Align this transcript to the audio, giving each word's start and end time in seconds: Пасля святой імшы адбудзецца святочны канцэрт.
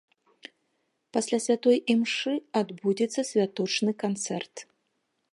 Пасля 1.17 1.39
святой 1.45 1.77
імшы 1.93 2.33
адбудзецца 2.61 3.21
святочны 3.31 3.91
канцэрт. 4.05 4.55